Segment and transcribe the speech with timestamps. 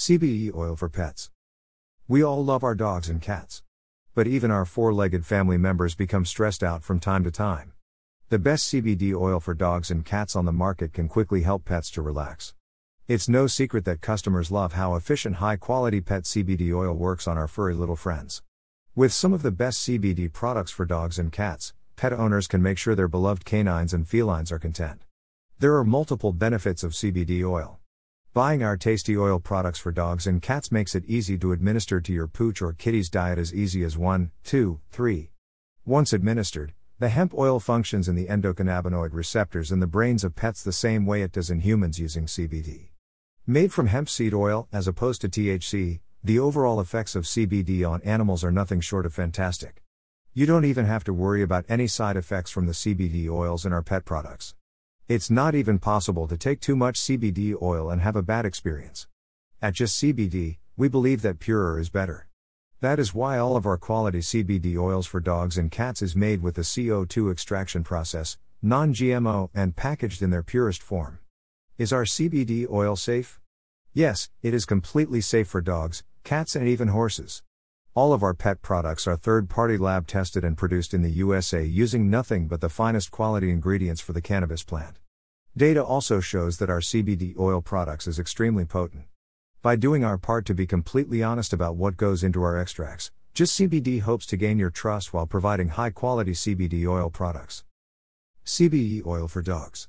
[0.00, 1.30] CBD oil for pets.
[2.08, 3.62] We all love our dogs and cats.
[4.14, 7.74] But even our four legged family members become stressed out from time to time.
[8.30, 11.90] The best CBD oil for dogs and cats on the market can quickly help pets
[11.90, 12.54] to relax.
[13.08, 17.36] It's no secret that customers love how efficient high quality pet CBD oil works on
[17.36, 18.42] our furry little friends.
[18.94, 22.78] With some of the best CBD products for dogs and cats, pet owners can make
[22.78, 25.02] sure their beloved canines and felines are content.
[25.58, 27.79] There are multiple benefits of CBD oil.
[28.32, 32.12] Buying our tasty oil products for dogs and cats makes it easy to administer to
[32.12, 35.32] your pooch or kitty's diet as easy as 1, 2, 3.
[35.84, 40.62] Once administered, the hemp oil functions in the endocannabinoid receptors in the brains of pets
[40.62, 42.90] the same way it does in humans using CBD.
[43.48, 48.00] Made from hemp seed oil, as opposed to THC, the overall effects of CBD on
[48.02, 49.82] animals are nothing short of fantastic.
[50.34, 53.72] You don't even have to worry about any side effects from the CBD oils in
[53.72, 54.54] our pet products.
[55.10, 59.08] It's not even possible to take too much CBD oil and have a bad experience.
[59.60, 62.28] At Just CBD, we believe that purer is better.
[62.80, 66.44] That is why all of our quality CBD oils for dogs and cats is made
[66.44, 71.18] with the CO2 extraction process, non GMO, and packaged in their purest form.
[71.76, 73.40] Is our CBD oil safe?
[73.92, 77.42] Yes, it is completely safe for dogs, cats, and even horses.
[77.94, 81.64] All of our pet products are third party lab tested and produced in the USA
[81.64, 84.98] using nothing but the finest quality ingredients for the cannabis plant.
[85.56, 89.06] Data also shows that our CBD oil products is extremely potent.
[89.60, 93.58] By doing our part to be completely honest about what goes into our extracts, Just
[93.58, 97.64] CBD hopes to gain your trust while providing high quality CBD oil products.
[98.44, 99.88] CBD oil for dogs.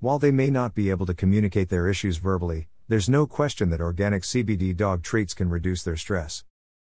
[0.00, 3.80] While they may not be able to communicate their issues verbally, there's no question that
[3.80, 6.44] organic CBD dog treats can reduce their stress.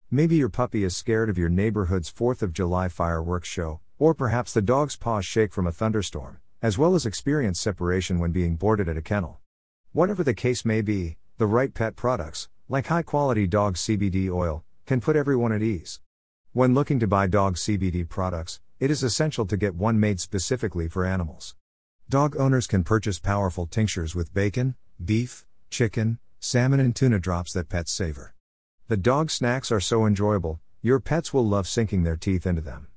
[0.09, 4.53] Maybe your puppy is scared of your neighborhood's 4th of July fireworks show, or perhaps
[4.53, 8.87] the dog's paws shake from a thunderstorm, as well as experience separation when being boarded
[8.87, 9.41] at a kennel.
[9.91, 14.63] Whatever the case may be, the right pet products, like high quality dog CBD oil,
[14.85, 15.99] can put everyone at ease.
[16.53, 20.87] When looking to buy dog CBD products, it is essential to get one made specifically
[20.87, 21.57] for animals.
[22.07, 27.67] Dog owners can purchase powerful tinctures with bacon, beef, chicken, salmon, and tuna drops that
[27.67, 28.36] pets savor.
[28.89, 32.87] The dog snacks are so enjoyable, your pets will love sinking their teeth into them.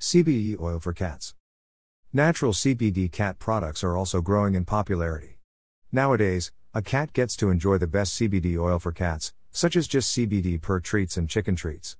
[0.00, 1.34] CBD oil for cats.
[2.14, 5.38] Natural CBD cat products are also growing in popularity.
[5.92, 10.16] Nowadays, a cat gets to enjoy the best CBD oil for cats, such as just
[10.16, 11.98] CBD per treats and chicken treats.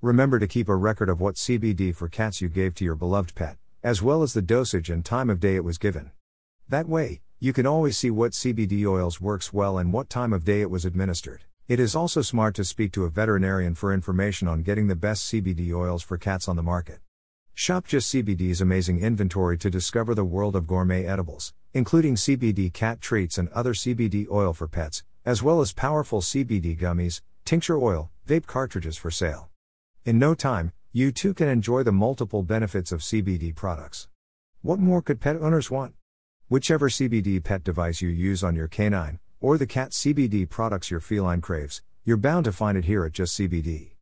[0.00, 3.34] Remember to keep a record of what CBD for cats you gave to your beloved
[3.34, 6.12] pet, as well as the dosage and time of day it was given.
[6.70, 10.46] That way, you can always see what CBD oils works well and what time of
[10.46, 11.44] day it was administered.
[11.66, 15.32] It is also smart to speak to a veterinarian for information on getting the best
[15.32, 16.98] CBD oils for cats on the market.
[17.54, 23.00] Shop Just CBD's amazing inventory to discover the world of gourmet edibles, including CBD cat
[23.00, 28.10] treats and other CBD oil for pets, as well as powerful CBD gummies, tincture oil,
[28.28, 29.48] vape cartridges for sale.
[30.04, 34.06] In no time, you too can enjoy the multiple benefits of CBD products.
[34.60, 35.94] What more could pet owners want?
[36.48, 41.00] Whichever CBD pet device you use on your canine, or the cat CBD products your
[41.00, 43.90] feline craves, you're bound to find it here at Just CBD.